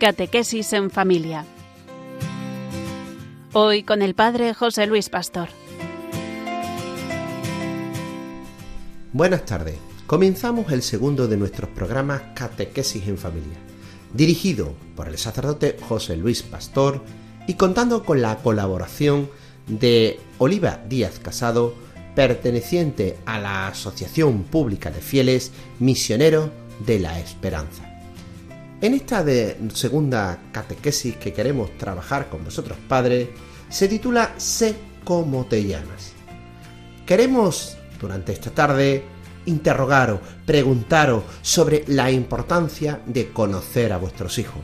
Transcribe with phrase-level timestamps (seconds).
[0.00, 1.44] Catequesis en familia.
[3.52, 5.50] Hoy con el Padre José Luis Pastor.
[9.12, 9.76] Buenas tardes.
[10.06, 13.58] Comenzamos el segundo de nuestros programas Catequesis en familia,
[14.14, 17.04] dirigido por el sacerdote José Luis Pastor
[17.46, 19.28] y contando con la colaboración
[19.66, 21.74] de Oliva Díaz Casado,
[22.14, 26.48] perteneciente a la Asociación Pública de Fieles Misioneros
[26.86, 27.89] de la Esperanza.
[28.82, 33.28] En esta de segunda catequesis que queremos trabajar con vosotros padres,
[33.68, 36.12] se titula Sé cómo te llamas.
[37.04, 39.04] Queremos durante esta tarde
[39.44, 44.62] interrogaros, preguntaros sobre la importancia de conocer a vuestros hijos.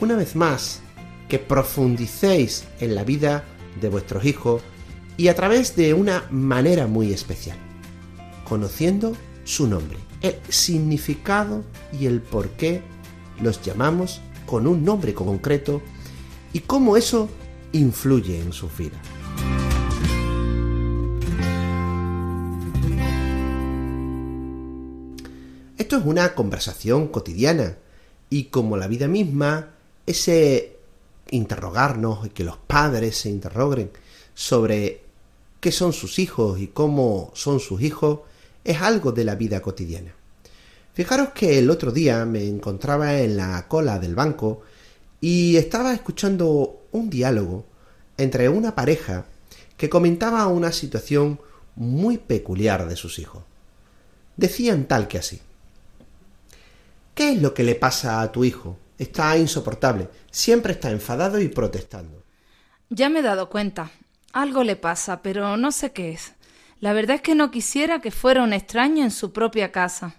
[0.00, 0.80] Una vez más,
[1.28, 3.44] que profundicéis en la vida
[3.82, 4.62] de vuestros hijos
[5.18, 7.58] y a través de una manera muy especial,
[8.48, 12.93] conociendo su nombre, el significado y el por qué
[13.40, 15.82] los llamamos con un nombre concreto
[16.52, 17.28] y cómo eso
[17.72, 19.00] influye en su vida.
[25.76, 27.76] Esto es una conversación cotidiana
[28.30, 29.70] y como la vida misma,
[30.06, 30.76] ese
[31.30, 33.90] interrogarnos y que los padres se interroguen
[34.34, 35.02] sobre
[35.60, 38.20] qué son sus hijos y cómo son sus hijos
[38.64, 40.14] es algo de la vida cotidiana.
[40.94, 44.62] Fijaros que el otro día me encontraba en la cola del banco
[45.20, 47.66] y estaba escuchando un diálogo
[48.16, 49.26] entre una pareja
[49.76, 51.40] que comentaba una situación
[51.74, 53.42] muy peculiar de sus hijos.
[54.36, 55.40] Decían tal que así.
[57.14, 58.78] ¿Qué es lo que le pasa a tu hijo?
[58.96, 62.22] Está insoportable, siempre está enfadado y protestando.
[62.88, 63.90] Ya me he dado cuenta.
[64.32, 66.34] Algo le pasa, pero no sé qué es.
[66.78, 70.16] La verdad es que no quisiera que fuera un extraño en su propia casa.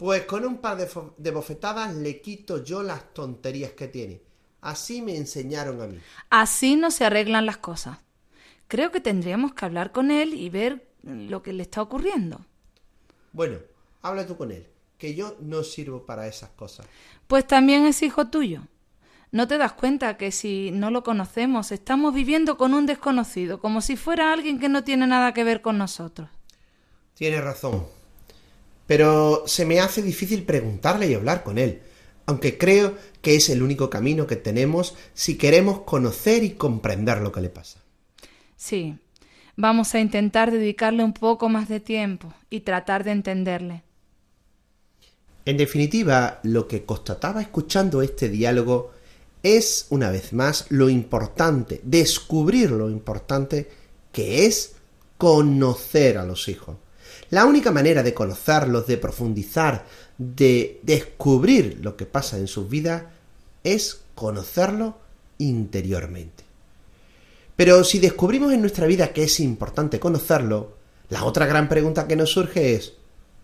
[0.00, 4.22] Pues con un par de, bofetadas le quito yo las tonterías que tiene.
[4.62, 5.98] Así me enseñaron a mí.
[6.30, 7.98] Así no se arreglan las cosas.
[8.66, 12.40] Creo que tendríamos que hablar con él y ver lo que le está ocurriendo.
[13.34, 13.58] Bueno,
[14.00, 14.66] habla tú con él
[14.96, 16.86] que yo no sirvo para esas cosas.
[17.26, 18.62] Pues también es hijo tuyo.
[19.32, 23.82] ¿No te das cuenta que si no lo conocemos estamos viviendo con un desconocido, como
[23.82, 26.30] si fuera alguien que no tiene nada que ver con nosotros?
[27.12, 27.99] Tienes razón.
[28.90, 31.80] Pero se me hace difícil preguntarle y hablar con él,
[32.26, 37.30] aunque creo que es el único camino que tenemos si queremos conocer y comprender lo
[37.30, 37.78] que le pasa.
[38.56, 38.96] Sí,
[39.54, 43.84] vamos a intentar dedicarle un poco más de tiempo y tratar de entenderle.
[45.44, 48.90] En definitiva, lo que constataba escuchando este diálogo
[49.44, 53.70] es, una vez más, lo importante, descubrir lo importante
[54.10, 54.74] que es
[55.16, 56.76] conocer a los hijos.
[57.30, 59.86] La única manera de conocerlos, de profundizar,
[60.18, 63.04] de descubrir lo que pasa en sus vidas,
[63.64, 64.98] es conocerlo
[65.38, 66.44] interiormente.
[67.56, 70.76] Pero si descubrimos en nuestra vida que es importante conocerlo,
[71.08, 72.94] la otra gran pregunta que nos surge es,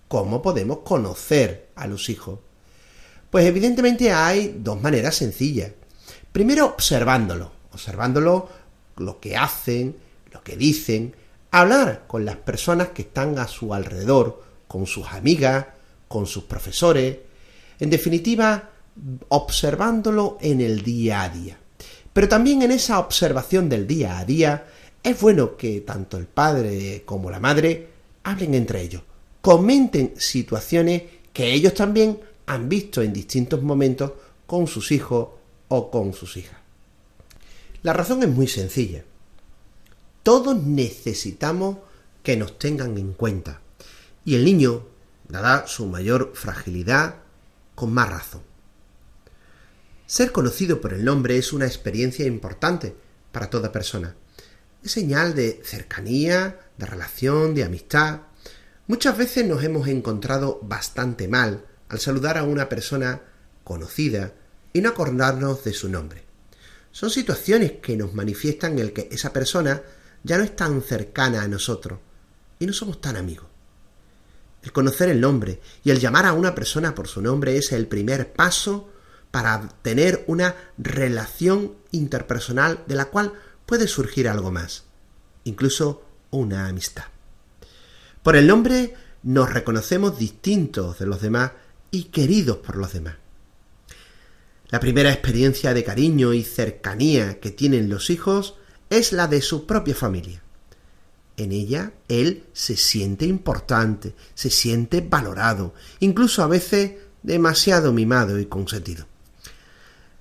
[0.08, 2.38] ¿Cómo podemos conocer a los hijos?
[3.30, 5.72] Pues evidentemente hay dos maneras sencillas.
[6.30, 8.48] Primero, observándolo, observándolo
[8.98, 9.96] lo que hacen,
[10.32, 11.16] lo que dicen,
[11.60, 15.66] hablar con las personas que están a su alrededor, con sus amigas,
[16.08, 17.18] con sus profesores,
[17.78, 18.70] en definitiva,
[19.28, 21.58] observándolo en el día a día.
[22.12, 24.66] Pero también en esa observación del día a día
[25.02, 27.88] es bueno que tanto el padre como la madre
[28.24, 29.02] hablen entre ellos,
[29.40, 31.02] comenten situaciones
[31.32, 34.12] que ellos también han visto en distintos momentos
[34.46, 35.28] con sus hijos
[35.68, 36.58] o con sus hijas.
[37.82, 39.04] La razón es muy sencilla.
[40.26, 41.78] Todos necesitamos
[42.24, 43.60] que nos tengan en cuenta.
[44.24, 44.84] Y el niño,
[45.28, 47.18] dada su mayor fragilidad,
[47.76, 48.42] con más razón.
[50.04, 52.96] Ser conocido por el nombre es una experiencia importante
[53.30, 54.16] para toda persona.
[54.82, 58.22] Es señal de cercanía, de relación, de amistad.
[58.88, 63.22] Muchas veces nos hemos encontrado bastante mal al saludar a una persona
[63.62, 64.32] conocida
[64.72, 66.24] y no acordarnos de su nombre.
[66.90, 69.82] Son situaciones que nos manifiestan el que esa persona
[70.26, 72.00] ya no es tan cercana a nosotros
[72.58, 73.46] y no somos tan amigos.
[74.60, 77.86] El conocer el nombre y el llamar a una persona por su nombre es el
[77.86, 78.90] primer paso
[79.30, 83.34] para tener una relación interpersonal de la cual
[83.66, 84.82] puede surgir algo más,
[85.44, 86.02] incluso
[86.32, 87.04] una amistad.
[88.24, 91.52] Por el nombre nos reconocemos distintos de los demás
[91.92, 93.14] y queridos por los demás.
[94.70, 98.56] La primera experiencia de cariño y cercanía que tienen los hijos
[98.90, 100.42] es la de su propia familia.
[101.36, 106.92] En ella él se siente importante, se siente valorado, incluso a veces
[107.22, 109.06] demasiado mimado y consentido.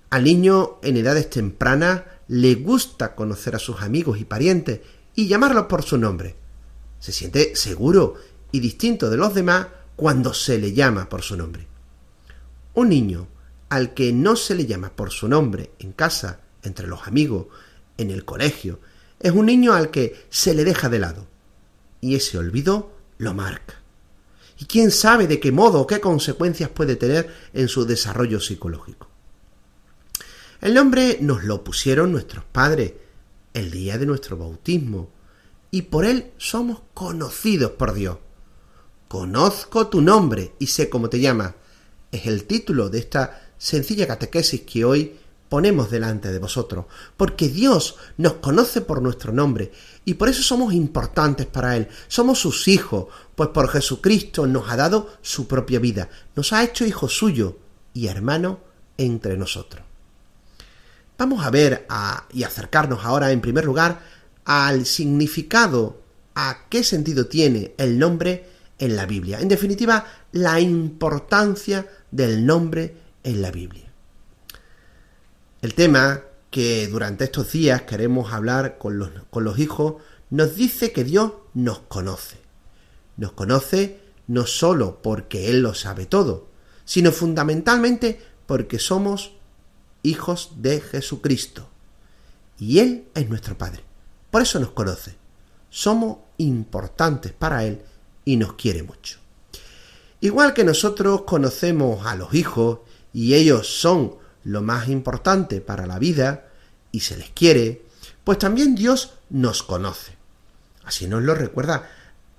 [0.10, 4.82] Al niño en edades tempranas le gusta conocer a sus amigos y parientes
[5.16, 6.36] y llamarlos por su nombre.
[7.00, 8.16] Se siente seguro
[8.52, 11.68] y distinto de los demás cuando se le llama por su nombre.
[12.74, 13.28] Un niño
[13.70, 17.48] al que no se le llama por su nombre en casa, entre los amigos,
[17.98, 18.80] en el colegio,
[19.20, 21.28] es un niño al que se le deja de lado.
[22.02, 23.82] Y ese olvido lo marca.
[24.60, 29.10] Y quién sabe de qué modo o qué consecuencias puede tener en su desarrollo psicológico.
[30.62, 32.94] El nombre nos lo pusieron nuestros padres
[33.54, 35.10] el día de nuestro bautismo,
[35.72, 38.18] y por él somos conocidos por Dios.
[39.08, 41.54] Conozco tu nombre y sé cómo te llamas.
[42.12, 45.16] Es el título de esta sencilla catequesis que hoy
[45.50, 46.86] ponemos delante de vosotros,
[47.18, 49.72] porque Dios nos conoce por nuestro nombre
[50.04, 51.88] y por eso somos importantes para Él.
[52.08, 56.86] Somos sus hijos, pues por Jesucristo nos ha dado su propia vida, nos ha hecho
[56.86, 57.54] hijos suyos
[57.94, 58.58] y hermanos
[58.98, 59.84] entre nosotros.
[61.18, 61.88] Vamos a ver
[62.34, 64.02] y acercarnos ahora en primer lugar
[64.44, 66.02] al significado,
[66.36, 69.40] a qué sentido tiene el nombre en la Biblia.
[69.40, 73.85] En definitiva, la importancia del nombre en la Biblia.
[75.66, 76.22] El tema
[76.52, 79.96] que durante estos días queremos hablar con los, con los hijos
[80.30, 82.38] nos dice que Dios nos conoce.
[83.18, 86.50] Nos conoce no sólo porque Él lo sabe todo,
[86.86, 89.32] sino fundamentalmente porque somos
[90.04, 91.68] hijos de Jesucristo.
[92.60, 93.84] Y Él es nuestro Padre.
[94.30, 95.16] Por eso nos conoce.
[95.72, 97.82] Somos importantes para Él
[98.24, 99.18] y nos quiere mucho.
[100.22, 102.82] Igual que nosotros conocemos a los hijos
[103.14, 106.48] y ellos son lo más importante para la vida
[106.92, 107.84] y se les quiere,
[108.24, 110.16] pues también Dios nos conoce.
[110.86, 111.90] Así nos lo recuerda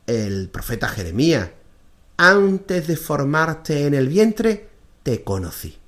[0.07, 1.51] el profeta Jeremías.
[2.17, 4.69] Antes de formarte en el vientre,
[5.03, 5.79] te conocí.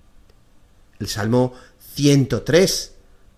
[0.99, 1.55] El Salmo
[1.95, 2.93] 103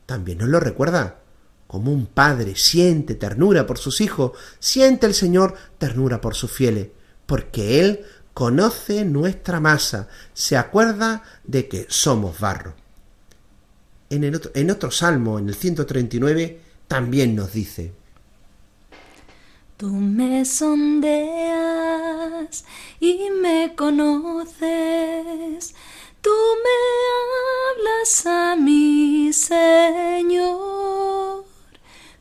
[0.07, 1.19] también nos lo recuerda.
[1.67, 6.89] Como un padre siente ternura por sus hijos, siente el Señor ternura por sus fieles,
[7.27, 8.05] porque Él
[8.35, 12.75] conoce nuestra masa, se acuerda de que somos barro.
[14.09, 17.93] En, otro, en otro salmo, en el 139, también nos dice,
[19.81, 21.11] Tú me sondeas
[23.01, 24.59] y me conoces,
[26.21, 26.31] tú
[26.65, 26.71] me
[27.79, 30.51] hablas a mi Señor,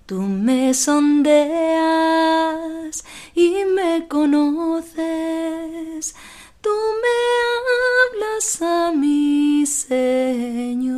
[0.09, 1.38] tú me sondeas
[3.35, 4.95] y me conoces,
[6.61, 6.71] tú
[7.03, 7.19] me
[8.17, 10.89] hablas a mi Señor.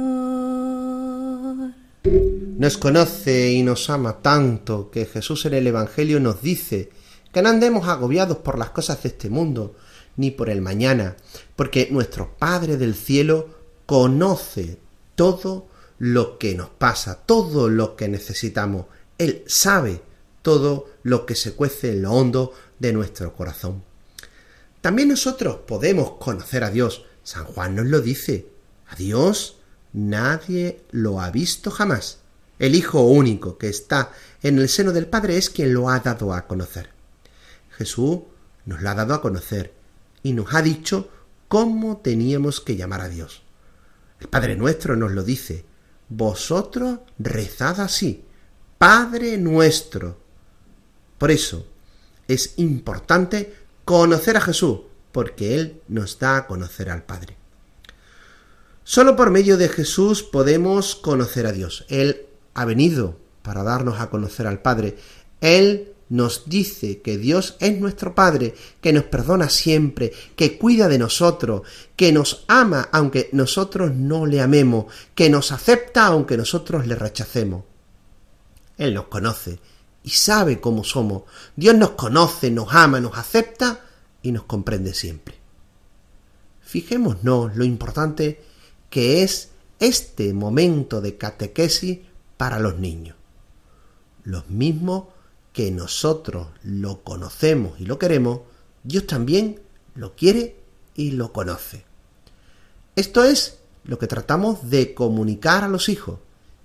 [2.57, 6.89] Nos conoce y nos ama tanto que Jesús en el Evangelio nos dice
[7.33, 9.75] que no andemos agobiados por las cosas de este mundo,
[10.15, 11.17] ni por el mañana,
[11.57, 13.49] porque nuestro Padre del cielo
[13.85, 14.79] conoce
[15.15, 15.67] todo
[15.97, 18.85] lo que nos pasa, todo lo que necesitamos.
[19.21, 20.01] Él sabe
[20.41, 23.83] todo lo que se cuece en lo hondo de nuestro corazón.
[24.81, 27.05] También nosotros podemos conocer a Dios.
[27.21, 28.47] San Juan nos lo dice.
[28.87, 29.57] A Dios
[29.93, 32.17] nadie lo ha visto jamás.
[32.57, 36.33] El Hijo único que está en el seno del Padre es quien lo ha dado
[36.33, 36.89] a conocer.
[37.77, 38.21] Jesús
[38.65, 39.71] nos lo ha dado a conocer
[40.23, 41.09] y nos ha dicho
[41.47, 43.43] cómo teníamos que llamar a Dios.
[44.19, 45.63] El Padre nuestro nos lo dice.
[46.09, 48.25] Vosotros rezad así.
[48.81, 50.17] Padre nuestro.
[51.19, 51.67] Por eso
[52.27, 53.53] es importante
[53.85, 54.79] conocer a Jesús,
[55.11, 57.37] porque Él nos da a conocer al Padre.
[58.83, 61.85] Solo por medio de Jesús podemos conocer a Dios.
[61.89, 64.97] Él ha venido para darnos a conocer al Padre.
[65.41, 70.97] Él nos dice que Dios es nuestro Padre, que nos perdona siempre, que cuida de
[70.97, 71.61] nosotros,
[71.95, 77.65] que nos ama aunque nosotros no le amemos, que nos acepta aunque nosotros le rechacemos.
[78.81, 79.59] Él nos conoce
[80.03, 81.21] y sabe cómo somos.
[81.55, 83.81] Dios nos conoce, nos ama, nos acepta
[84.23, 85.35] y nos comprende siempre.
[86.61, 88.41] Fijémonos lo importante
[88.89, 91.99] que es este momento de catequesis
[92.37, 93.15] para los niños.
[94.23, 95.09] Los mismos
[95.53, 98.39] que nosotros lo conocemos y lo queremos,
[98.83, 99.61] Dios también
[99.93, 100.55] lo quiere
[100.95, 101.85] y lo conoce.
[102.95, 106.17] Esto es lo que tratamos de comunicar a los hijos,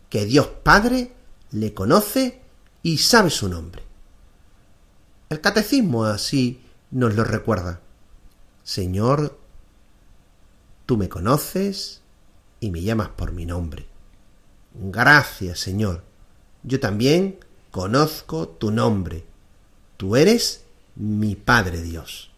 [0.08, 1.12] que Dios Padre
[1.56, 2.42] le conoce
[2.82, 3.82] y sabe su nombre.
[5.30, 6.60] El catecismo así
[6.90, 7.80] nos lo recuerda.
[8.62, 9.38] Señor,
[10.84, 12.02] tú me conoces
[12.60, 13.86] y me llamas por mi nombre.
[14.74, 16.04] Gracias, Señor.
[16.62, 17.38] Yo también
[17.70, 19.24] conozco tu nombre.
[19.96, 22.30] Tú eres mi Padre Dios.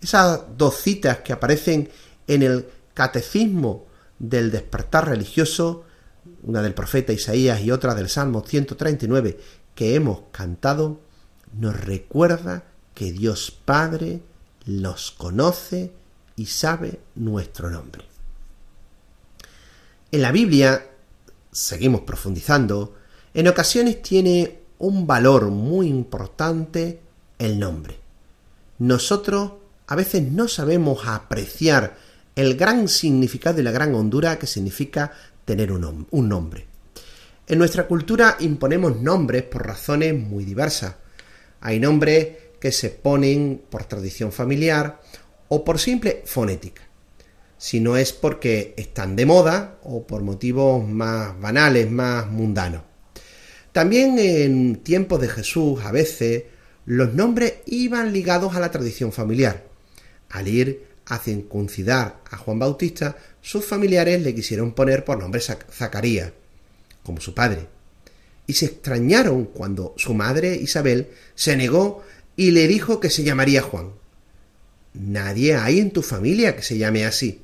[0.00, 1.88] Esas dos citas que aparecen
[2.26, 3.86] en el catecismo
[4.18, 5.84] del despertar religioso,
[6.42, 9.38] una del profeta Isaías y otra del Salmo 139
[9.74, 11.00] que hemos cantado,
[11.58, 12.64] nos recuerda
[12.94, 14.20] que Dios Padre
[14.66, 15.92] los conoce
[16.36, 18.04] y sabe nuestro nombre.
[20.10, 20.86] En la Biblia,
[21.50, 22.94] seguimos profundizando,
[23.32, 27.00] en ocasiones tiene un valor muy importante
[27.38, 27.98] el nombre.
[28.78, 29.52] Nosotros
[29.86, 31.96] a veces no sabemos apreciar
[32.36, 35.12] el gran significado y la gran hondura que significa
[35.44, 36.66] tener un, nombre.
[37.46, 40.96] En nuestra cultura imponemos nombres por razones muy diversas.
[41.60, 42.28] Hay nombres
[42.60, 45.00] que se ponen por tradición familiar
[45.48, 46.82] o por simple fonética,
[47.58, 52.82] si no es porque están de moda o por motivos más banales, más mundanos.
[53.72, 56.44] También en tiempos de Jesús a veces
[56.86, 59.64] los nombres iban ligados a la tradición familiar.
[60.30, 66.32] Al ir a circuncidar a Juan Bautista, sus familiares le quisieron poner por nombre Zacarías,
[67.02, 67.66] como su padre.
[68.46, 72.02] Y se extrañaron cuando su madre Isabel se negó
[72.36, 73.92] y le dijo que se llamaría Juan.
[74.94, 77.42] Nadie hay en tu familia que se llame así,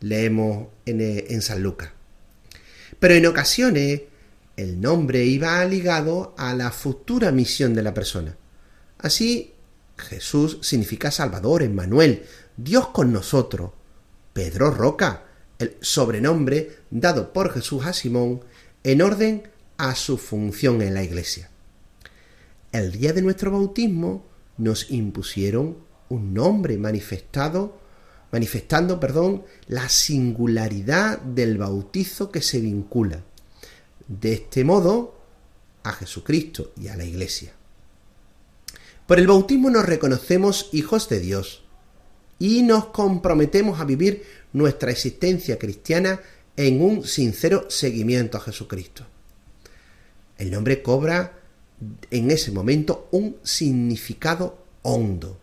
[0.00, 1.90] leemos en, eh, en San Lucas.
[2.98, 4.02] Pero en ocasiones
[4.56, 8.36] el nombre iba ligado a la futura misión de la persona.
[8.98, 9.54] Así,
[9.96, 12.24] Jesús significa Salvador, Emmanuel,
[12.62, 13.70] Dios con nosotros.
[14.32, 15.24] Pedro Roca,
[15.58, 18.42] el sobrenombre dado por Jesús a Simón
[18.84, 21.50] en orden a su función en la iglesia.
[22.70, 24.24] El día de nuestro bautismo
[24.58, 27.80] nos impusieron un nombre manifestado
[28.32, 33.22] manifestando, perdón, la singularidad del bautizo que se vincula
[34.06, 35.18] de este modo
[35.82, 37.52] a Jesucristo y a la Iglesia.
[39.08, 41.64] Por el bautismo nos reconocemos hijos de Dios
[42.40, 46.20] y nos comprometemos a vivir nuestra existencia cristiana
[46.56, 49.06] en un sincero seguimiento a Jesucristo.
[50.36, 51.38] El nombre cobra
[52.10, 55.38] en ese momento un significado hondo.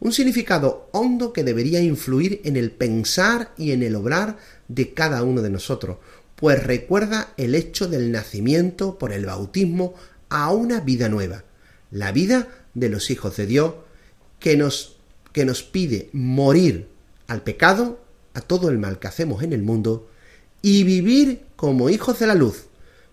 [0.00, 5.22] Un significado hondo que debería influir en el pensar y en el obrar de cada
[5.22, 5.98] uno de nosotros,
[6.34, 9.94] pues recuerda el hecho del nacimiento por el bautismo
[10.28, 11.44] a una vida nueva,
[11.90, 13.74] la vida de los hijos de Dios,
[14.40, 14.96] que nos,
[15.32, 16.88] que nos pide morir
[17.26, 20.08] al pecado, a todo el mal que hacemos en el mundo,
[20.60, 22.66] y vivir como hijos de la luz,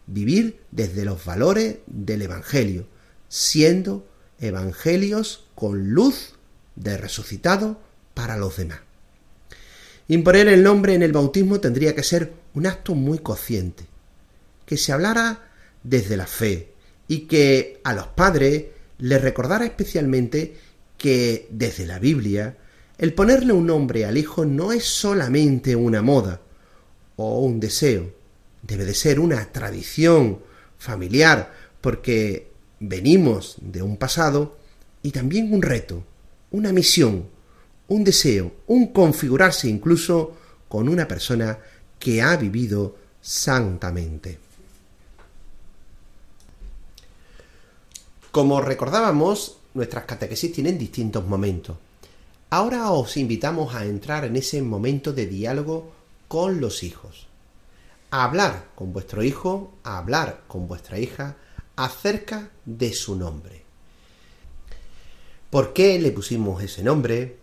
[0.08, 2.88] vivir desde los valores del Evangelio,
[3.28, 4.08] siendo
[4.40, 6.34] evangelios con luz
[6.76, 7.80] de resucitado
[8.14, 8.80] para los demás.
[10.08, 13.86] Imponer el nombre en el bautismo tendría que ser un acto muy consciente,
[14.66, 15.52] que se hablara
[15.84, 16.74] desde la fe
[17.08, 18.66] y que a los padres
[18.98, 20.58] les recordara especialmente
[21.00, 22.58] que desde la Biblia
[23.00, 26.42] el ponerle un nombre al hijo no es solamente una moda
[27.16, 28.14] o un deseo,
[28.62, 30.40] debe de ser una tradición
[30.78, 34.58] familiar, porque venimos de un pasado
[35.02, 36.04] y también un reto,
[36.52, 37.26] una misión,
[37.88, 40.36] un deseo, un configurarse incluso
[40.68, 41.58] con una persona
[41.98, 44.40] que ha vivido santamente.
[48.32, 51.78] Como recordábamos, nuestras catequesis tienen distintos momentos.
[52.52, 55.92] Ahora os invitamos a entrar en ese momento de diálogo
[56.28, 57.30] con los hijos
[58.12, 61.36] a hablar con vuestro hijo, a hablar con vuestra hija
[61.76, 63.64] acerca de su nombre.
[65.50, 67.38] ¿Por qué le pusimos ese nombre?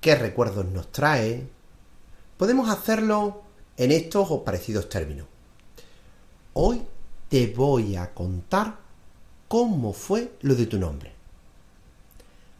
[0.00, 1.46] ¿Qué recuerdos nos trae?
[2.36, 3.42] Podemos hacerlo
[3.76, 5.26] en estos o parecidos términos.
[6.54, 6.82] Hoy
[7.28, 8.78] te voy a contar
[9.48, 11.15] cómo fue lo de tu nombre.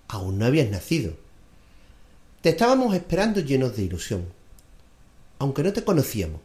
[0.08, 1.14] Aún no habías nacido.
[2.42, 4.26] Te estábamos esperando llenos de ilusión,
[5.38, 6.40] aunque no te conocíamos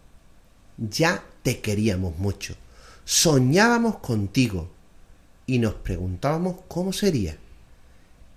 [0.89, 2.55] ya te queríamos mucho,
[3.05, 4.69] soñábamos contigo
[5.45, 7.37] y nos preguntábamos cómo sería.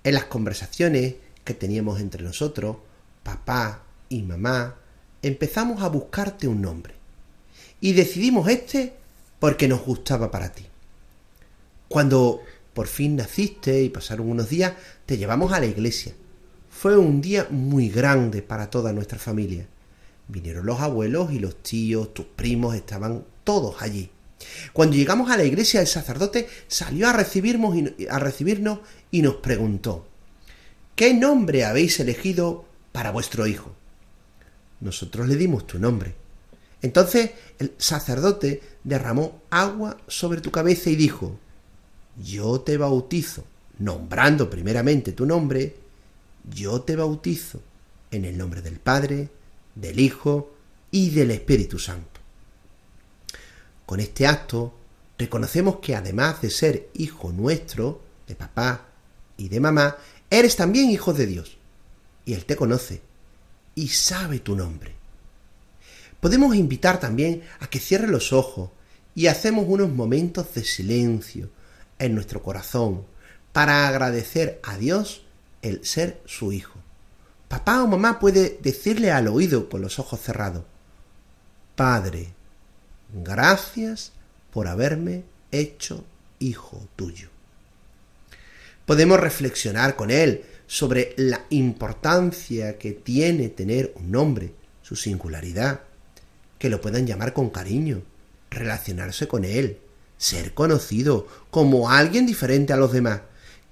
[0.03, 1.15] En las conversaciones
[1.45, 2.77] que teníamos entre nosotros,
[3.23, 4.77] papá y mamá,
[5.23, 6.95] empezamos a buscarte un nombre.
[7.81, 8.95] Y decidimos este
[9.39, 10.67] porque nos gustaba para ti.
[11.89, 12.43] Cuando
[12.75, 14.75] por fin naciste y pasaron unos días,
[15.07, 16.13] te llevamos a la iglesia.
[16.69, 19.67] Fue un día muy grande para toda nuestra familia.
[20.27, 24.11] Vinieron los abuelos y los tíos, tus primos, estaban todos allí.
[24.73, 29.37] Cuando llegamos a la iglesia, el sacerdote salió a recibirnos y, a recibirnos y nos
[29.37, 30.07] preguntó,
[30.97, 33.73] ¿qué nombre habéis elegido para vuestro hijo?
[34.81, 36.15] Nosotros le dimos tu nombre.
[36.83, 41.39] Entonces el sacerdote derramó agua sobre tu cabeza y dijo,
[42.23, 43.45] yo te bautizo,
[43.79, 45.77] nombrando primeramente tu nombre,
[46.53, 47.61] yo te bautizo
[48.11, 49.29] en el nombre del Padre,
[49.75, 50.55] del Hijo
[50.91, 52.21] y del Espíritu Santo.
[53.87, 54.75] Con este acto
[55.19, 58.87] reconocemos que además de ser hijo nuestro, de papá
[59.37, 59.97] y de mamá,
[60.31, 61.57] eres también hijo de Dios.
[62.25, 63.03] Y Él te conoce
[63.75, 64.95] y sabe tu nombre.
[66.21, 68.71] Podemos invitar también a que cierre los ojos
[69.15, 71.51] y hacemos unos momentos de silencio
[72.05, 73.05] en nuestro corazón
[73.53, 75.25] para agradecer a Dios
[75.63, 76.79] el ser su hijo.
[77.49, 80.65] Papá o mamá puede decirle al oído con los ojos cerrados,
[81.77, 82.33] Padre,
[83.13, 84.13] gracias
[84.53, 86.05] por haberme hecho
[86.39, 87.29] hijo tuyo.
[88.87, 95.81] Podemos reflexionar con él sobre la importancia que tiene tener un nombre, su singularidad,
[96.59, 98.03] que lo puedan llamar con cariño,
[98.51, 99.79] relacionarse con él,
[100.19, 103.21] ser conocido como alguien diferente a los demás,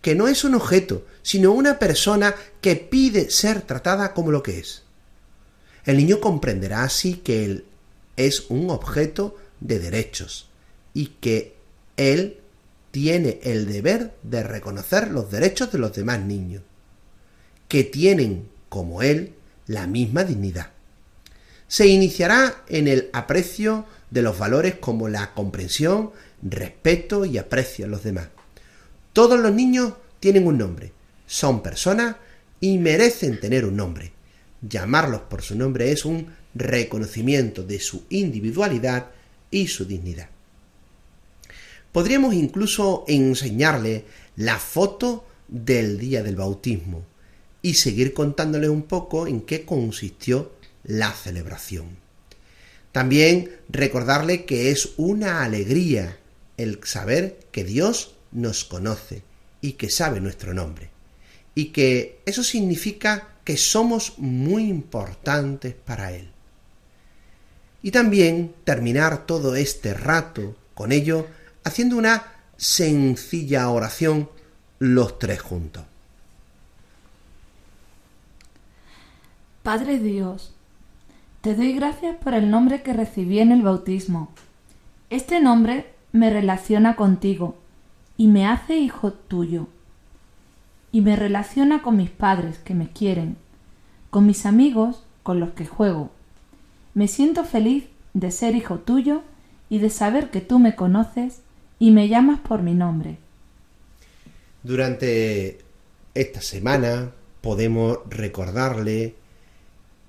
[0.00, 4.58] que no es un objeto, sino una persona que pide ser tratada como lo que
[4.58, 4.82] es.
[5.84, 7.64] El niño comprenderá así que él
[8.16, 10.48] es un objeto de derechos
[10.94, 11.56] y que
[11.96, 12.38] él
[12.90, 16.62] tiene el deber de reconocer los derechos de los demás niños,
[17.68, 19.34] que tienen, como él,
[19.66, 20.70] la misma dignidad.
[21.68, 26.10] Se iniciará en el aprecio de los valores como la comprensión,
[26.42, 28.28] respeto y aprecio a los demás.
[29.14, 30.92] Todos los niños tienen un nombre,
[31.26, 32.16] son personas
[32.60, 34.12] y merecen tener un nombre.
[34.60, 39.08] Llamarlos por su nombre es un reconocimiento de su individualidad
[39.50, 40.28] y su dignidad.
[41.90, 44.04] Podríamos incluso enseñarle
[44.36, 47.02] la foto del día del bautismo
[47.62, 50.52] y seguir contándole un poco en qué consistió
[50.84, 52.01] la celebración.
[52.92, 56.18] También recordarle que es una alegría
[56.56, 59.22] el saber que Dios nos conoce
[59.60, 60.90] y que sabe nuestro nombre.
[61.54, 66.30] Y que eso significa que somos muy importantes para Él.
[67.82, 71.26] Y también terminar todo este rato con ello
[71.64, 74.28] haciendo una sencilla oración
[74.78, 75.84] los tres juntos.
[79.62, 80.52] Padre Dios,
[81.42, 84.30] te doy gracias por el nombre que recibí en el bautismo.
[85.10, 87.56] Este nombre me relaciona contigo
[88.16, 89.66] y me hace hijo tuyo.
[90.92, 93.36] Y me relaciona con mis padres que me quieren,
[94.10, 96.10] con mis amigos con los que juego.
[96.94, 99.22] Me siento feliz de ser hijo tuyo
[99.68, 101.40] y de saber que tú me conoces
[101.80, 103.18] y me llamas por mi nombre.
[104.62, 105.58] Durante
[106.14, 109.16] esta semana podemos recordarle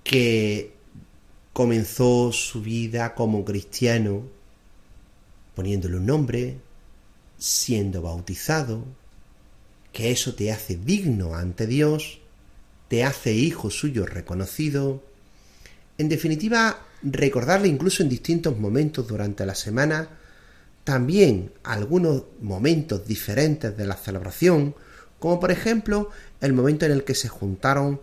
[0.04, 0.73] que
[1.54, 4.24] comenzó su vida como cristiano
[5.56, 6.58] poniéndole un nombre,
[7.38, 8.84] siendo bautizado,
[9.92, 12.20] que eso te hace digno ante Dios,
[12.88, 15.04] te hace hijo suyo reconocido.
[15.98, 20.10] En definitiva, recordarle incluso en distintos momentos durante la semana
[20.84, 24.76] también algunos momentos diferentes de la celebración,
[25.20, 26.10] como por ejemplo
[26.42, 28.02] el momento en el que se juntaron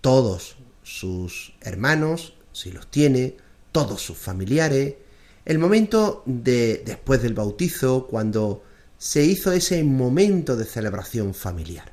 [0.00, 3.36] todos sus hermanos, si los tiene,
[3.72, 4.94] todos sus familiares,
[5.44, 8.62] el momento de después del bautizo, cuando
[8.96, 11.92] se hizo ese momento de celebración familiar.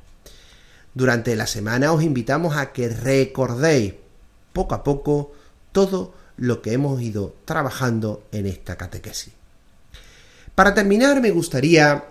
[0.94, 3.96] Durante la semana os invitamos a que recordéis
[4.54, 5.34] poco a poco
[5.72, 9.34] todo lo que hemos ido trabajando en esta catequesis.
[10.56, 12.06] Para terminar, me gustaría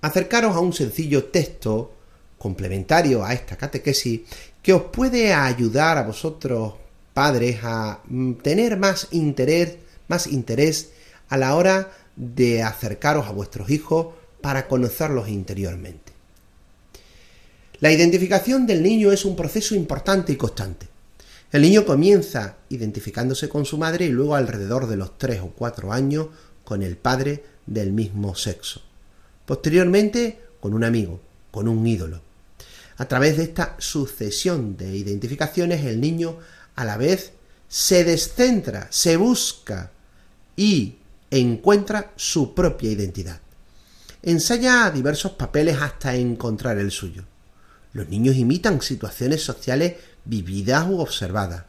[0.00, 1.92] acercaros a un sencillo texto
[2.38, 4.20] complementario a esta catequesis
[4.62, 6.74] que os puede ayudar a vosotros,
[7.18, 10.90] padres, a mm, tener más interés, más interés
[11.28, 16.12] a la hora de acercaros a vuestros hijos para conocerlos interiormente.
[17.80, 20.86] La identificación del niño es un proceso importante y constante.
[21.50, 25.92] El niño comienza identificándose con su madre y luego alrededor de los tres o cuatro
[25.92, 26.28] años
[26.62, 28.80] con el padre del mismo sexo.
[29.44, 31.18] Posteriormente, con un amigo,
[31.50, 32.20] con un ídolo.
[32.96, 36.38] A través de esta sucesión de identificaciones, el niño
[36.78, 37.32] a la vez
[37.66, 39.90] se descentra, se busca
[40.56, 43.40] y encuentra su propia identidad.
[44.22, 47.24] Ensaya diversos papeles hasta encontrar el suyo.
[47.92, 51.64] Los niños imitan situaciones sociales vividas u observadas.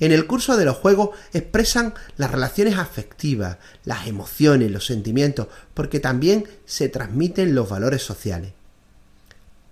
[0.00, 6.00] En el curso de los juegos expresan las relaciones afectivas, las emociones, los sentimientos, porque
[6.00, 8.52] también se transmiten los valores sociales.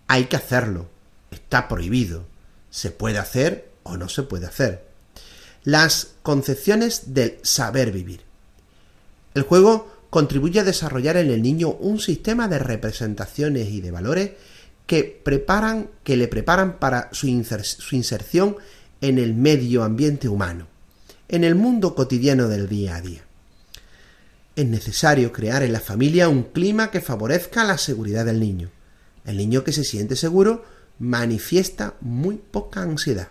[0.07, 0.89] Hay que hacerlo,
[1.33, 2.27] está prohibido,
[2.71, 4.87] se puede hacer o no se puede hacer.
[5.65, 8.23] Las concepciones del saber vivir.
[9.35, 14.31] El juego contribuye a desarrollar en el niño un sistema de representaciones y de valores
[14.87, 17.27] que preparan, que le preparan para su,
[17.63, 18.57] su inserción
[19.01, 20.67] en el medio ambiente humano.
[21.29, 23.21] en el mundo cotidiano del día a día.
[24.57, 28.71] Es necesario crear en la familia un clima que favorezca la seguridad del niño.
[29.27, 30.65] El niño que se siente seguro
[30.99, 33.29] manifiesta muy poca ansiedad.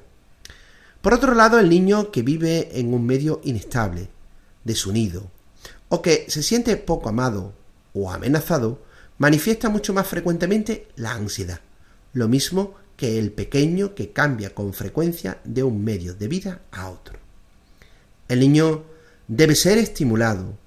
[1.08, 4.10] Por otro lado, el niño que vive en un medio inestable,
[4.66, 5.32] desunido,
[5.88, 7.54] o que se siente poco amado
[7.94, 8.84] o amenazado,
[9.18, 11.62] manifiesta mucho más frecuentemente la ansiedad,
[12.12, 16.90] lo mismo que el pequeño que cambia con frecuencia de un medio de vida a
[16.90, 17.18] otro.
[18.28, 18.84] El niño
[19.30, 20.58] debe ser estimulado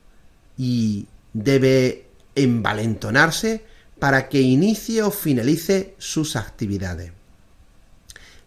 [0.57, 3.62] y debe envalentonarse
[3.98, 7.19] para que inicie o finalice sus actividades.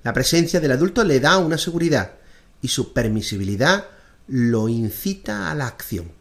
[0.04, 2.12] La presencia del adulto le da una seguridad
[2.62, 3.86] y su permisibilidad
[4.28, 6.12] lo incita a la acción.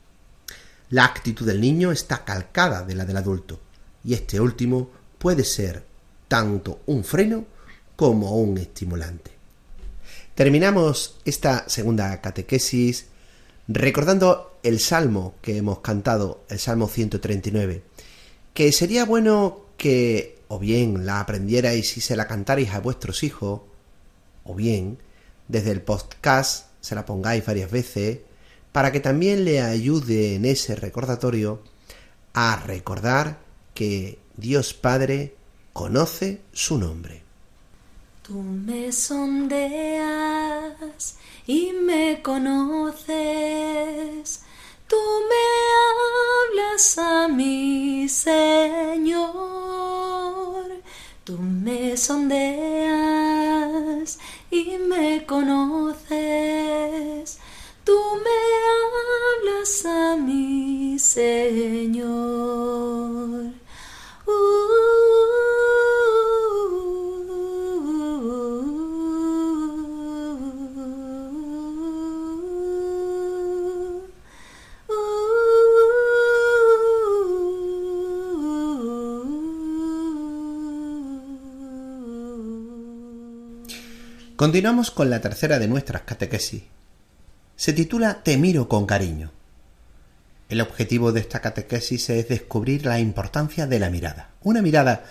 [0.90, 3.61] La actitud del niño está calcada de la del adulto
[4.05, 5.85] y este último puede ser
[6.29, 7.45] tanto un freno
[7.97, 9.33] como un estimulante.
[10.35, 13.07] Terminamos esta segunda catequesis
[13.68, 17.83] recordando el salmo que hemos cantado, el salmo 139,
[18.55, 23.62] que sería bueno que o bien la aprendierais y se la cantarais a vuestros hijos,
[24.44, 24.98] o bien
[25.48, 28.18] desde el podcast se la pongáis varias veces,
[28.72, 31.62] para que también le ayude en ese recordatorio
[32.35, 33.38] a recordar
[33.74, 35.37] que Dios Padre
[35.72, 37.22] conoce su nombre.
[38.22, 39.57] Tú me sondeas
[41.46, 43.14] y me conoces,
[44.88, 44.96] tú
[45.28, 45.35] me
[46.64, 49.33] hablas a mi Señor,
[51.24, 53.52] tú me sondeas
[54.52, 56.10] y me conoces,
[57.84, 58.30] tú me
[59.48, 62.12] hablas a mi Señor.
[84.37, 86.62] Continuamos con la tercera de nuestras catequesis.
[87.55, 89.31] Se titula Te miro con cariño.
[90.49, 94.31] El objetivo de esta catequesis es descubrir la importancia de la mirada.
[94.42, 95.05] Una mirada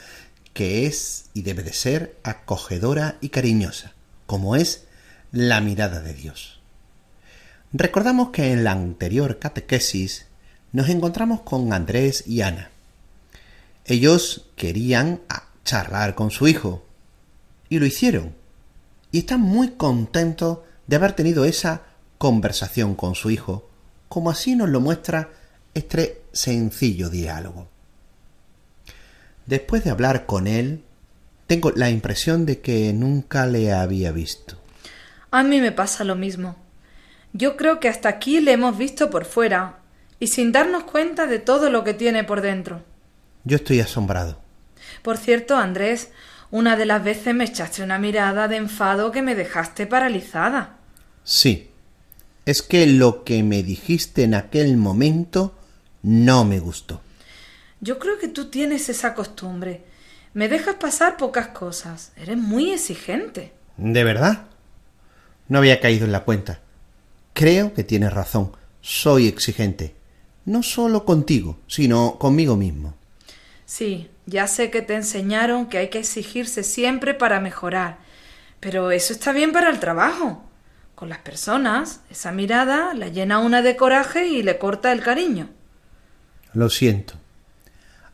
[0.53, 3.93] que es y debe de ser acogedora y cariñosa,
[4.25, 4.85] como es
[5.31, 6.59] la mirada de Dios.
[7.73, 10.25] Recordamos que en la anterior catequesis
[10.71, 12.71] nos encontramos con Andrés y Ana.
[13.85, 15.21] Ellos querían
[15.63, 16.83] charlar con su hijo
[17.69, 18.40] y lo hicieron
[19.11, 21.83] y está muy contento de haber tenido esa
[22.17, 23.69] conversación con su hijo,
[24.07, 25.29] como así nos lo muestra
[25.73, 27.67] este sencillo diálogo.
[29.45, 30.83] Después de hablar con él,
[31.47, 34.57] tengo la impresión de que nunca le había visto.
[35.31, 36.55] A mí me pasa lo mismo.
[37.33, 39.79] Yo creo que hasta aquí le hemos visto por fuera
[40.19, 42.83] y sin darnos cuenta de todo lo que tiene por dentro.
[43.43, 44.39] Yo estoy asombrado.
[45.01, 46.11] Por cierto, Andrés,
[46.51, 50.77] una de las veces me echaste una mirada de enfado que me dejaste paralizada.
[51.23, 51.69] Sí.
[52.45, 55.55] Es que lo que me dijiste en aquel momento
[56.03, 57.01] no me gustó.
[57.79, 59.85] Yo creo que tú tienes esa costumbre.
[60.33, 62.11] Me dejas pasar pocas cosas.
[62.15, 63.53] Eres muy exigente.
[63.77, 64.47] ¿De verdad?
[65.47, 66.61] No había caído en la cuenta.
[67.33, 68.51] Creo que tienes razón.
[68.81, 69.95] Soy exigente.
[70.45, 72.95] No solo contigo, sino conmigo mismo.
[73.65, 77.97] Sí, ya sé que te enseñaron que hay que exigirse siempre para mejorar,
[78.59, 80.43] pero eso está bien para el trabajo.
[80.95, 85.49] Con las personas, esa mirada la llena una de coraje y le corta el cariño.
[86.53, 87.15] Lo siento.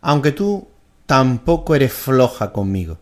[0.02, 0.68] Aunque tú
[1.06, 3.00] tampoco eres floja conmigo.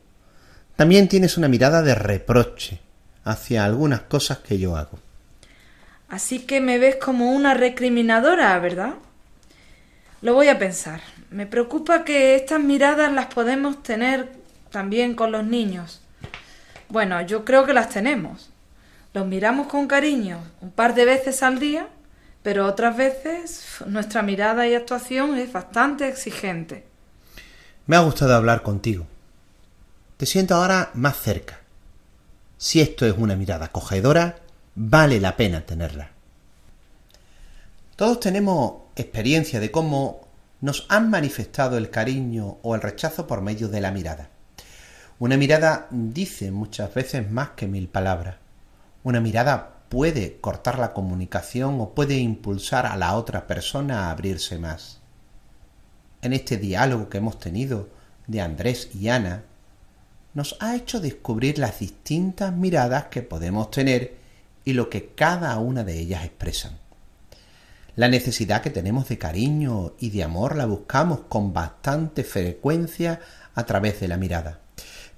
[0.76, 2.80] También tienes una mirada de reproche
[3.24, 5.00] hacia algunas cosas que yo hago.
[6.10, 8.96] Así que me ves como una recriminadora, ¿verdad?
[10.22, 11.02] Lo voy a pensar.
[11.36, 14.32] Me preocupa que estas miradas las podemos tener
[14.71, 16.00] también con los niños.
[16.88, 18.52] Bueno, yo creo que las tenemos.
[19.13, 21.89] Los miramos con cariño un par de veces al día,
[22.41, 26.86] pero otras veces nuestra mirada y actuación es bastante exigente.
[27.86, 29.06] Me ha gustado hablar contigo.
[30.15, 31.60] Te siento ahora más cerca.
[32.58, 34.38] Si esto es una mirada acogedora,
[34.74, 36.12] vale la pena tenerla.
[37.98, 40.24] Todos tenemos experiencia de cómo
[40.62, 44.30] nos han manifestado el cariño o el rechazo por medio de la mirada.
[45.20, 48.36] Una mirada dice muchas veces más que mil palabras.
[49.04, 54.58] Una mirada puede cortar la comunicación o puede impulsar a la otra persona a abrirse
[54.58, 55.00] más.
[56.22, 57.89] En este diálogo que hemos tenido
[58.28, 59.44] de Andrés y Ana,
[60.34, 64.18] nos ha hecho descubrir las distintas miradas que podemos tener
[64.65, 66.85] y lo que cada una de ellas expresan.
[67.95, 73.21] La necesidad que tenemos de cariño y de amor la buscamos con bastante frecuencia
[73.53, 74.60] a través de la mirada.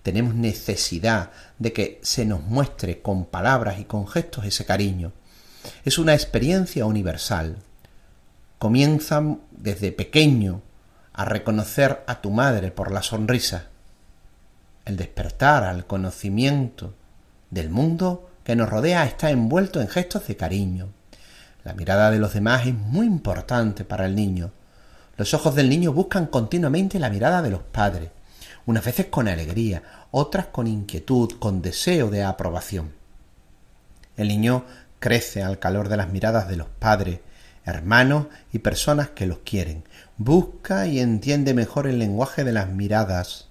[0.03, 5.11] Tenemos necesidad de que se nos muestre con palabras y con gestos ese cariño.
[5.85, 7.57] Es una experiencia universal.
[8.59, 10.61] Comienzan desde pequeño
[11.13, 13.69] a reconocer a tu madre por la sonrisa.
[14.85, 16.93] El despertar al conocimiento
[17.49, 20.89] del mundo que nos rodea está envuelto en gestos de cariño.
[21.67, 24.51] La mirada de los demás es muy importante para el niño.
[25.17, 28.09] Los ojos del niño buscan continuamente la mirada de los padres,
[28.65, 32.93] unas veces con alegría, otras con inquietud, con deseo de aprobación.
[34.15, 34.63] El niño
[34.99, 37.19] crece al calor de las miradas de los padres,
[37.65, 39.83] hermanos y personas que los quieren.
[40.17, 43.49] Busca y entiende mejor el lenguaje de las miradas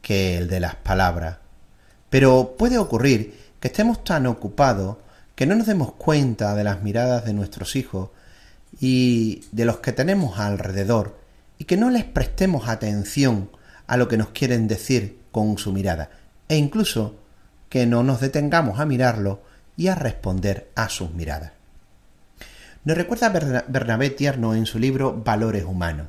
[0.00, 1.36] que el de las palabras.
[2.08, 4.96] Pero puede ocurrir que estemos tan ocupados
[5.34, 8.10] que no nos demos cuenta de las miradas de nuestros hijos
[8.80, 11.18] y de los que tenemos alrededor
[11.58, 13.50] y que no les prestemos atención
[13.86, 16.10] a lo que nos quieren decir con su mirada
[16.48, 17.16] e incluso
[17.68, 19.42] que no nos detengamos a mirarlo
[19.76, 21.52] y a responder a sus miradas.
[22.84, 23.30] Nos recuerda
[23.66, 26.08] Bernabé Tierno en su libro Valores Humanos.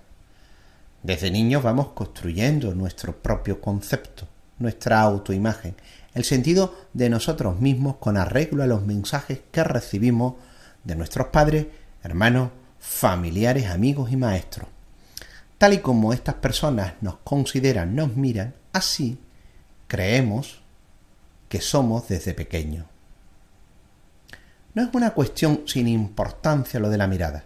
[1.04, 4.28] Desde niños vamos construyendo nuestro propio concepto,
[4.60, 5.76] nuestra autoimagen,
[6.16, 10.36] el sentido de nosotros mismos con arreglo a los mensajes que recibimos
[10.84, 11.68] de nuestros padres,
[12.04, 14.70] hermanos, familiares, amigos y maestros.
[15.58, 19.20] Tal y como estas personas nos consideran, nos miran, así
[19.88, 20.62] creemos
[21.50, 22.86] que somos desde pequeños.
[24.74, 27.46] No es una cuestión sin importancia lo de la mirada.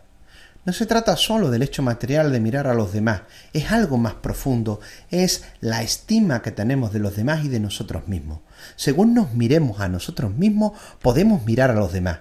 [0.65, 3.21] No se trata solo del hecho material de mirar a los demás,
[3.53, 4.79] es algo más profundo,
[5.09, 8.41] es la estima que tenemos de los demás y de nosotros mismos.
[8.75, 12.19] Según nos miremos a nosotros mismos, podemos mirar a los demás.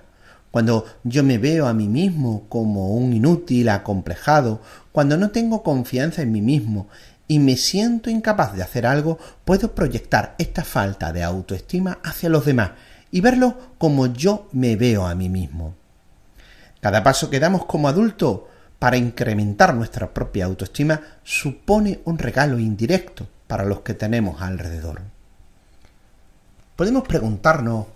[0.51, 4.61] Cuando yo me veo a mí mismo como un inútil, acomplejado,
[4.93, 6.89] cuando no tengo confianza en mí mismo
[7.27, 12.47] y me siento incapaz de hacer algo, puedo proyectar esta falta de autoestima hacia los
[12.47, 12.71] demás
[13.11, 15.75] y verlo como yo me veo a mí mismo.
[16.81, 18.49] Cada paso que damos como adulto
[18.79, 25.03] para incrementar nuestra propia autoestima supone un regalo indirecto para los que tenemos alrededor.
[26.79, 27.87] Podemos preguntarnos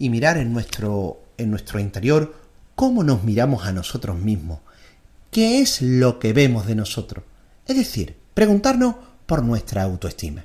[0.00, 2.34] y mirar en nuestro, en nuestro interior
[2.74, 4.58] cómo nos miramos a nosotros mismos,
[5.30, 7.24] qué es lo que vemos de nosotros,
[7.68, 10.44] es decir, preguntarnos por nuestra autoestima.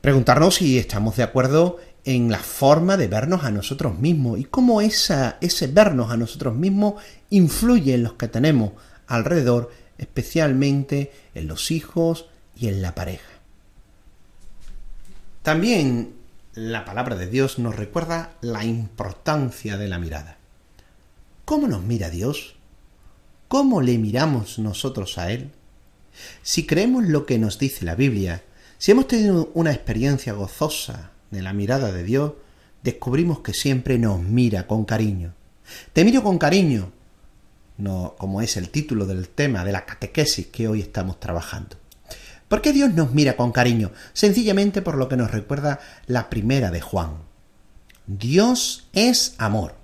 [0.00, 4.80] Preguntarnos si estamos de acuerdo en la forma de vernos a nosotros mismos y cómo
[4.80, 8.70] esa, ese vernos a nosotros mismos influye en los que tenemos
[9.08, 13.32] alrededor, especialmente en los hijos y en la pareja.
[15.42, 16.15] También
[16.56, 20.38] la palabra de Dios nos recuerda la importancia de la mirada.
[21.44, 22.56] ¿Cómo nos mira Dios?
[23.46, 25.50] ¿Cómo le miramos nosotros a Él?
[26.42, 28.42] Si creemos lo que nos dice la Biblia,
[28.78, 32.32] si hemos tenido una experiencia gozosa de la mirada de Dios,
[32.82, 35.34] descubrimos que siempre nos mira con cariño.
[35.92, 36.90] Te miro con cariño,
[37.76, 41.76] no como es el título del tema de la catequesis que hoy estamos trabajando.
[42.48, 43.90] ¿Por qué Dios nos mira con cariño?
[44.12, 47.18] Sencillamente por lo que nos recuerda la primera de Juan.
[48.06, 49.74] Dios es amor.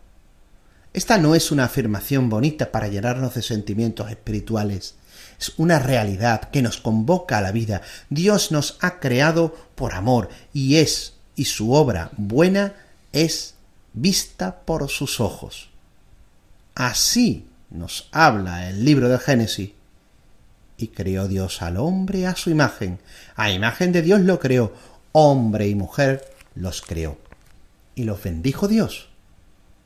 [0.92, 4.94] Esta no es una afirmación bonita para llenarnos de sentimientos espirituales.
[5.40, 7.82] Es una realidad que nos convoca a la vida.
[8.10, 12.74] Dios nos ha creado por amor y es y su obra buena
[13.12, 13.54] es
[13.92, 15.70] vista por sus ojos.
[16.74, 19.70] Así nos habla el libro del Génesis.
[20.82, 22.98] Y creó Dios al hombre a su imagen.
[23.36, 24.72] A imagen de Dios lo creó.
[25.12, 26.24] Hombre y mujer
[26.56, 27.18] los creó.
[27.94, 29.08] Y los bendijo Dios.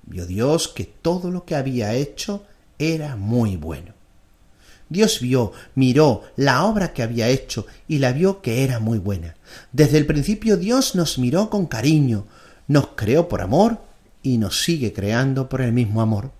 [0.04, 2.46] Vio Dios que todo lo que había hecho
[2.78, 3.92] era muy bueno.
[4.88, 9.36] Dios vio, miró la obra que había hecho y la vio que era muy buena.
[9.72, 12.24] Desde el principio Dios nos miró con cariño,
[12.68, 13.82] nos creó por amor
[14.22, 16.30] y nos sigue creando por el mismo amor.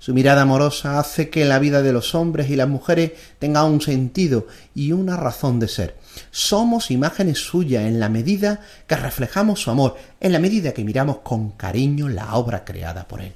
[0.00, 3.80] Su mirada amorosa hace que la vida de los hombres y las mujeres tenga un
[3.80, 5.96] sentido y una razón de ser.
[6.32, 11.18] Somos imágenes suyas en la medida que reflejamos su amor, en la medida que miramos
[11.18, 13.34] con cariño la obra creada por él.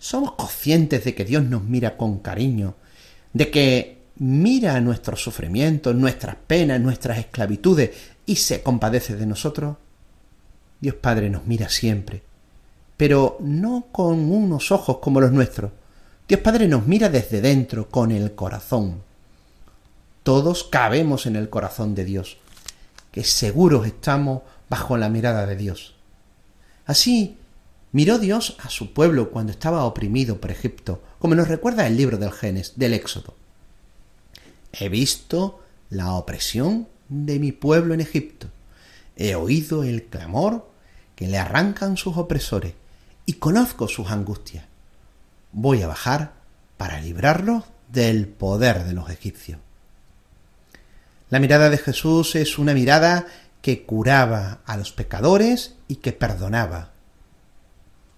[0.00, 2.74] Somos conscientes de que Dios nos mira con cariño
[3.32, 7.90] de que mira nuestros sufrimientos, nuestras penas, nuestras esclavitudes
[8.26, 9.76] y se compadece de nosotros,
[10.80, 12.22] Dios Padre nos mira siempre,
[13.00, 15.70] pero no con unos ojos como los nuestros.
[16.28, 19.00] Dios Padre nos mira desde dentro, con el corazón.
[20.22, 22.36] Todos cabemos en el corazón de Dios,
[23.10, 25.94] que seguros estamos bajo la mirada de Dios.
[26.84, 27.38] Así
[27.92, 32.18] Miró Dios a su pueblo cuando estaba oprimido por Egipto, como nos recuerda el libro
[32.18, 33.34] del Genes, del Éxodo.
[34.72, 38.48] He visto la opresión de mi pueblo en Egipto.
[39.16, 40.70] He oído el clamor
[41.16, 42.74] que le arrancan sus opresores
[43.30, 44.64] y conozco sus angustias.
[45.52, 46.32] Voy a bajar
[46.76, 49.60] para librarlos del poder de los egipcios.
[51.28, 53.26] La mirada de Jesús es una mirada
[53.62, 56.90] que curaba a los pecadores y que perdonaba.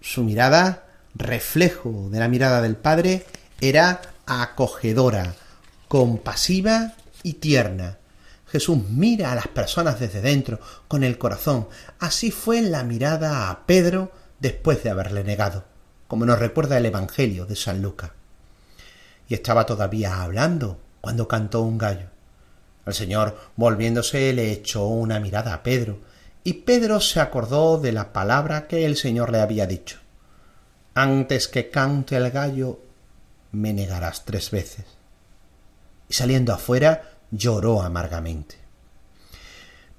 [0.01, 3.27] Su mirada, reflejo de la mirada del Padre,
[3.61, 5.35] era acogedora,
[5.88, 7.98] compasiva y tierna.
[8.46, 11.68] Jesús mira a las personas desde dentro, con el corazón.
[11.98, 15.65] Así fue la mirada a Pedro después de haberle negado,
[16.09, 18.11] como nos recuerda el Evangelio de San Lucas.
[19.29, 22.09] Y estaba todavía hablando cuando cantó un gallo.
[22.85, 26.01] El Señor, volviéndose, le echó una mirada a Pedro,
[26.43, 30.01] y Pedro se acordó de la palabra que el Señor le había dicho.
[30.95, 32.81] Antes que cante el gallo,
[33.53, 34.85] me negarás tres veces.
[36.09, 38.57] Y saliendo afuera, lloró amargamente.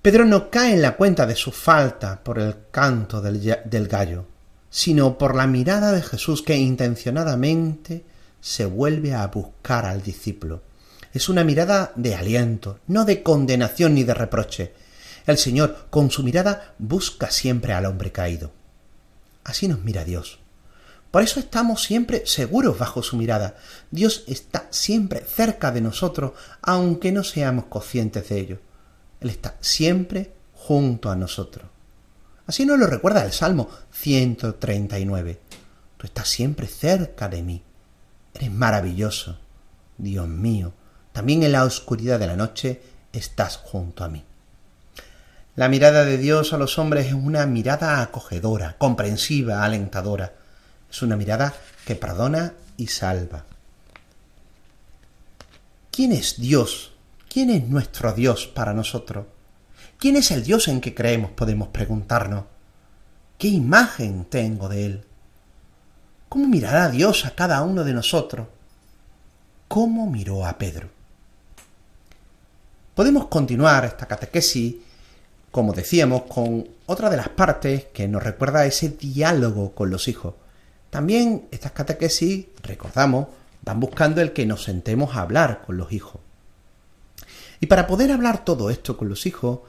[0.02, 4.26] Pedro no cae en la cuenta de su falta por el canto del, del, gallo,
[4.74, 8.04] sino por la mirada de Jesús que intencionadamente
[8.42, 10.64] se vuelve a buscar al discípulo.
[11.14, 14.74] Es una mirada de aliento, no de condenación ni de reproche.
[15.28, 18.52] El Señor, con su mirada, busca siempre al hombre caído.
[19.44, 20.40] Así nos mira Dios.
[21.12, 23.56] Por eso estamos siempre seguros bajo su mirada.
[23.92, 26.32] Dios está siempre cerca de nosotros,
[26.64, 28.60] aunque no seamos conscientes de ello.
[29.22, 31.73] Él está siempre junto a nosotros.
[32.46, 35.40] Así nos lo recuerda el Salmo 139.
[35.98, 37.64] Tú estás siempre cerca de mí.
[38.34, 39.40] Eres maravilloso.
[39.98, 40.74] Dios mío,
[41.12, 42.82] también en la oscuridad de la noche
[43.14, 44.24] estás junto a mí.
[45.56, 50.34] La mirada de Dios a los hombres es una mirada acogedora, comprensiva, alentadora.
[50.90, 51.54] Es una mirada
[51.86, 53.46] que perdona y salva.
[55.92, 56.92] ¿Quién es Dios?
[57.30, 59.28] ¿Quién es nuestro Dios para nosotros?
[60.04, 61.32] ¿Quién es el Dios en que creemos?
[61.32, 62.44] Podemos preguntarnos.
[63.38, 65.06] ¿Qué imagen tengo de Él?
[66.28, 68.50] ¿Cómo mirará Dios a cada uno de nosotros?
[69.70, 70.90] ¿Cómo miró a Pedro?
[72.94, 74.76] Podemos continuar esta catequesis,
[75.52, 80.34] como decíamos, con otra de las partes que nos recuerda ese diálogo con los hijos.
[80.90, 83.28] También estas catequesis, recordamos,
[83.62, 86.20] van buscando el que nos sentemos a hablar con los hijos.
[87.62, 89.60] Y para poder hablar todo esto con los hijos,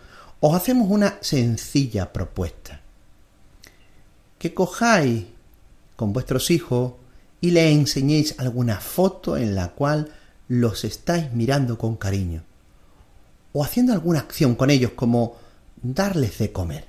[0.41, 2.81] os hacemos una sencilla propuesta.
[4.39, 5.25] Que cojáis
[5.97, 6.95] con vuestros hijos
[7.41, 10.13] y le enseñéis alguna foto en la cual
[10.49, 12.43] los estáis mirando con cariño.
[13.53, 15.37] O haciendo alguna acción con ellos como
[15.83, 16.87] darles de comer.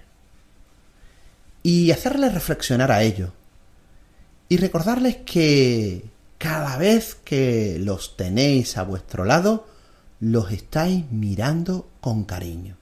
[1.64, 3.32] Y hacerles reflexionar a ellos
[4.50, 6.06] y recordarles que
[6.38, 9.68] cada vez que los tenéis a vuestro lado,
[10.20, 12.78] los estáis mirando con cariño.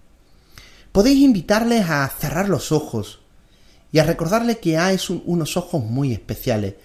[0.94, 3.20] Podéis invitarles a cerrar los ojos
[3.92, 6.76] y a recordarles que hay unos ojos muy especiales,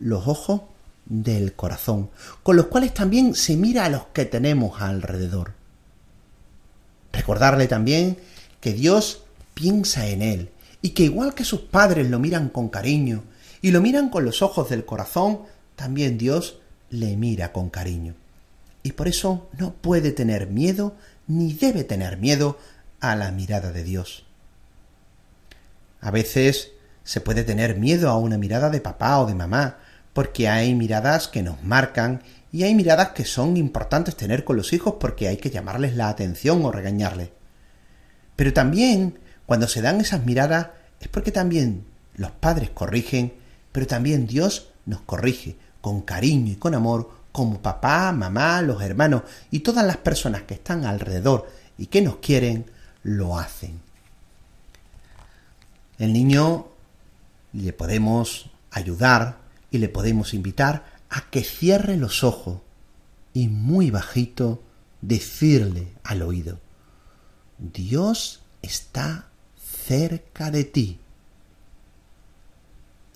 [0.00, 0.62] los ojos
[1.06, 2.10] del corazón,
[2.42, 5.52] con los cuales también se mira a los que tenemos alrededor.
[7.12, 8.18] Recordarle también
[8.60, 9.22] que Dios
[9.54, 13.22] piensa en él y que igual que sus padres lo miran con cariño
[13.60, 15.42] y lo miran con los ojos del corazón,
[15.76, 16.58] también Dios
[16.90, 18.14] le mira con cariño.
[18.82, 20.96] Y por eso no puede tener miedo
[21.28, 22.58] ni debe tener miedo
[23.02, 24.24] a la mirada de Dios.
[26.00, 26.70] A veces
[27.04, 29.76] se puede tener miedo a una mirada de papá o de mamá,
[30.14, 34.72] porque hay miradas que nos marcan y hay miradas que son importantes tener con los
[34.72, 37.28] hijos porque hay que llamarles la atención o regañarles.
[38.36, 40.68] Pero también, cuando se dan esas miradas,
[41.00, 41.84] es porque también
[42.14, 48.12] los padres corrigen pero también Dios nos corrige con cariño y con amor, como papá,
[48.12, 51.48] mamá, los hermanos y todas las personas que están alrededor
[51.78, 52.66] y que nos quieren,
[53.02, 53.80] lo hacen.
[55.98, 56.68] El niño
[57.52, 59.38] le podemos ayudar
[59.70, 62.60] y le podemos invitar a que cierre los ojos
[63.34, 64.62] y muy bajito
[65.00, 66.58] decirle al oído,
[67.58, 69.26] Dios está
[69.86, 70.98] cerca de ti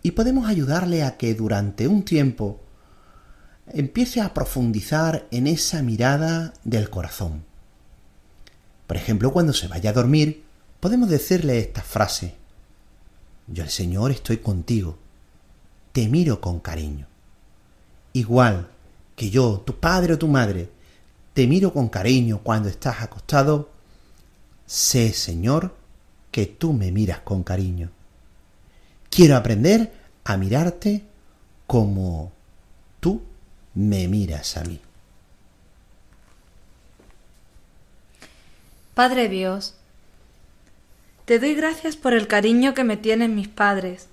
[0.03, 2.61] y podemos ayudarle a que durante un tiempo
[3.69, 7.45] empiece a profundizar en esa mirada del corazón.
[8.87, 10.45] Por ejemplo, cuando se vaya a dormir,
[10.81, 12.35] podemos decirle esta frase.
[13.49, 14.99] Yo el Señor estoy contigo,
[15.93, 17.07] te miro con cariño.
[18.13, 18.69] Igual
[19.15, 20.71] que yo, tu padre o tu madre,
[21.33, 23.71] te miro con cariño cuando estás acostado,
[24.67, 25.75] sé, Señor,
[26.31, 27.91] que tú me miras con cariño.
[29.11, 29.93] Quiero aprender
[30.25, 31.05] a mirarte
[31.67, 32.33] como
[33.01, 33.23] tú
[33.75, 34.81] me miras a mí.
[38.97, 39.75] Padre Dios,
[41.27, 44.09] te doy gracias por el cariño que me tienen mis padres.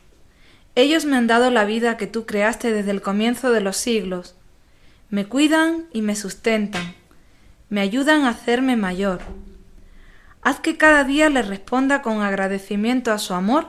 [0.75, 4.35] Ellos me han dado la vida que tú creaste desde el comienzo de los siglos.
[5.09, 6.95] Me cuidan y me sustentan.
[7.69, 9.21] Me ayudan a hacerme mayor.
[10.41, 13.67] Haz que cada día les responda con agradecimiento a su amor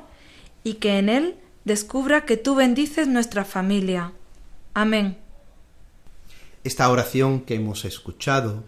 [0.64, 4.10] y que en él descubra que tú bendices nuestra familia.
[4.74, 5.16] Amén.
[6.64, 8.64] Esta oración que hemos escuchado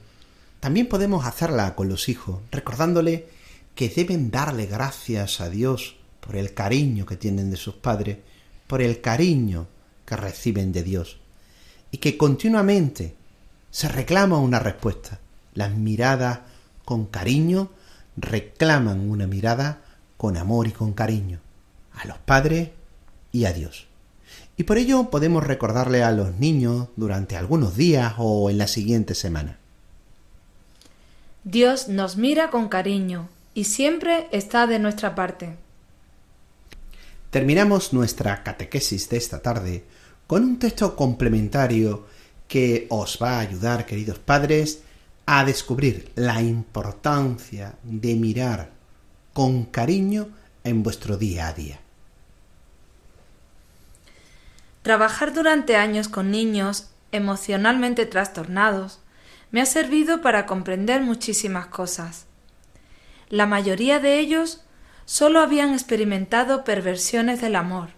[0.60, 3.26] también podemos hacerla con los hijos, recordándole
[3.74, 8.18] que deben darle gracias a Dios por el cariño que tienen de sus padres,
[8.66, 9.68] por el cariño
[10.04, 11.18] que reciben de Dios,
[11.90, 13.14] y que continuamente
[13.70, 15.20] se reclama una respuesta.
[15.54, 16.40] Las miradas
[16.84, 17.70] con cariño
[18.16, 19.82] reclaman una mirada
[20.16, 21.40] con amor y con cariño
[21.92, 22.70] a los padres
[23.32, 23.86] y a Dios.
[24.56, 29.14] Y por ello podemos recordarle a los niños durante algunos días o en la siguiente
[29.14, 29.58] semana.
[31.46, 35.54] Dios nos mira con cariño y siempre está de nuestra parte.
[37.30, 39.84] Terminamos nuestra catequesis de esta tarde
[40.26, 42.04] con un texto complementario
[42.48, 44.82] que os va a ayudar, queridos padres,
[45.24, 48.70] a descubrir la importancia de mirar
[49.32, 50.30] con cariño
[50.64, 51.78] en vuestro día a día.
[54.82, 58.98] Trabajar durante años con niños emocionalmente trastornados
[59.56, 62.26] me ha servido para comprender muchísimas cosas.
[63.30, 64.62] La mayoría de ellos
[65.06, 67.88] solo habían experimentado perversiones del amor.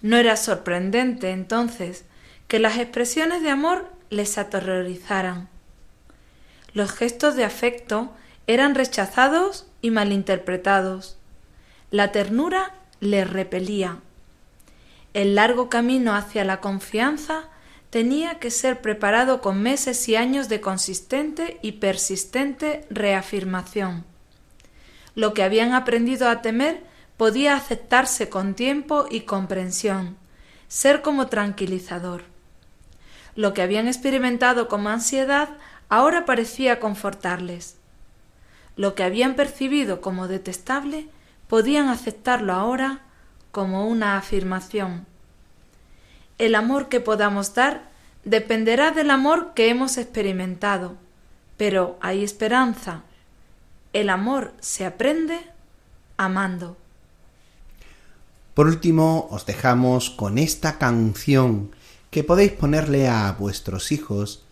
[0.00, 2.06] No era sorprendente entonces
[2.48, 5.50] que las expresiones de amor les aterrorizaran.
[6.72, 8.10] Los gestos de afecto
[8.46, 11.18] eran rechazados y malinterpretados.
[11.90, 13.98] La ternura les repelía.
[15.12, 17.50] El largo camino hacia la confianza
[17.90, 24.04] tenía que ser preparado con meses y años de consistente y persistente reafirmación.
[25.16, 26.84] Lo que habían aprendido a temer
[27.16, 30.16] podía aceptarse con tiempo y comprensión,
[30.68, 32.22] ser como tranquilizador.
[33.34, 35.50] Lo que habían experimentado como ansiedad
[35.88, 37.76] ahora parecía confortarles.
[38.76, 41.08] Lo que habían percibido como detestable
[41.48, 43.00] podían aceptarlo ahora
[43.50, 45.09] como una afirmación.
[46.40, 47.90] El amor que podamos dar
[48.24, 50.96] dependerá del amor que hemos experimentado,
[51.58, 53.02] pero hay esperanza.
[53.92, 55.38] El amor se aprende
[56.16, 56.78] amando.
[58.54, 61.72] Por último, os dejamos con esta canción
[62.10, 64.42] que podéis ponerle a vuestros hijos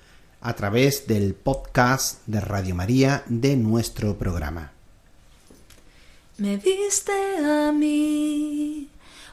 [0.42, 4.72] a través del podcast de Radio María de nuestro programa.
[6.36, 7.12] Me viste
[7.42, 8.90] a mí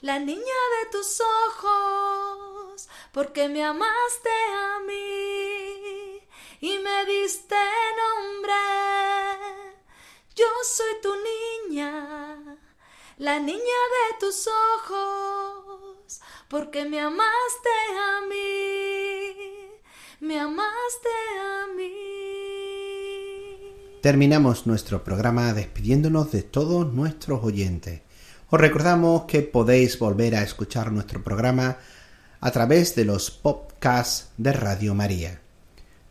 [0.00, 6.20] la niña de tus ojos, porque me amaste a mí
[6.60, 7.56] y me diste
[8.00, 8.52] nombre.
[10.34, 12.58] Yo soy tu niña,
[13.18, 19.36] la niña de tus ojos, porque me amaste a mí,
[20.20, 21.08] me amaste
[21.40, 22.20] a mí.
[24.00, 28.00] Terminamos nuestro programa despidiéndonos de todos nuestros oyentes.
[28.50, 31.76] Os recordamos que podéis volver a escuchar nuestro programa
[32.40, 35.40] a través de los podcasts de Radio María.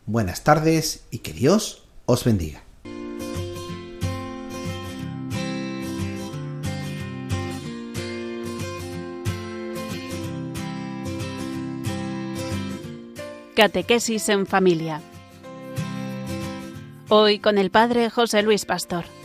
[0.06, 2.64] Buenas tardes y que Dios os bendiga.
[13.54, 15.02] Catequesis en familia.
[17.10, 19.19] Hoy con el Padre José Luis Pastor.